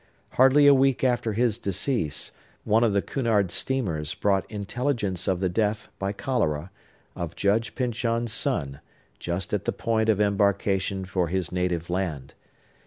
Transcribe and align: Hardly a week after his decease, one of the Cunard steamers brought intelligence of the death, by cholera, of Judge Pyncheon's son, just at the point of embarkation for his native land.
Hardly 0.31 0.65
a 0.65 0.73
week 0.73 1.03
after 1.03 1.33
his 1.33 1.59
decease, 1.59 2.31
one 2.63 2.83
of 2.83 2.91
the 2.93 3.03
Cunard 3.03 3.51
steamers 3.51 4.15
brought 4.15 4.49
intelligence 4.49 5.27
of 5.27 5.41
the 5.41 5.47
death, 5.47 5.89
by 5.99 6.11
cholera, 6.11 6.71
of 7.15 7.35
Judge 7.35 7.75
Pyncheon's 7.75 8.33
son, 8.33 8.79
just 9.19 9.53
at 9.53 9.65
the 9.65 9.71
point 9.71 10.09
of 10.09 10.19
embarkation 10.19 11.05
for 11.05 11.27
his 11.27 11.51
native 11.51 11.87
land. 11.87 12.33